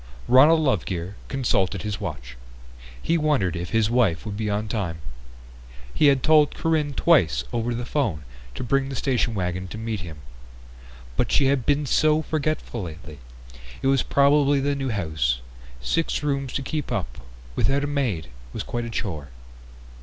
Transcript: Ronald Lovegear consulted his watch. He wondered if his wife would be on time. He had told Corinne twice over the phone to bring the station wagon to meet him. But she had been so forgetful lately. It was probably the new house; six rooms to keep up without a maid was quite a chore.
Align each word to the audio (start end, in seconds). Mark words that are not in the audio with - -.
Ronald 0.27 0.61
Lovegear 0.61 1.13
consulted 1.27 1.83
his 1.83 2.01
watch. 2.01 2.35
He 2.99 3.19
wondered 3.19 3.55
if 3.55 3.69
his 3.69 3.87
wife 3.91 4.25
would 4.25 4.35
be 4.35 4.49
on 4.49 4.67
time. 4.67 4.97
He 5.93 6.07
had 6.07 6.23
told 6.23 6.55
Corinne 6.55 6.95
twice 6.95 7.43
over 7.53 7.75
the 7.75 7.85
phone 7.85 8.23
to 8.55 8.63
bring 8.63 8.89
the 8.89 8.95
station 8.95 9.35
wagon 9.35 9.67
to 9.67 9.77
meet 9.77 9.99
him. 9.99 10.21
But 11.15 11.31
she 11.31 11.45
had 11.45 11.67
been 11.67 11.85
so 11.85 12.23
forgetful 12.23 12.81
lately. 12.81 13.19
It 13.83 13.87
was 13.89 14.01
probably 14.01 14.59
the 14.59 14.73
new 14.73 14.89
house; 14.89 15.39
six 15.83 16.23
rooms 16.23 16.51
to 16.53 16.63
keep 16.63 16.91
up 16.91 17.19
without 17.55 17.83
a 17.83 17.85
maid 17.85 18.29
was 18.53 18.63
quite 18.63 18.85
a 18.85 18.89
chore. 18.89 19.29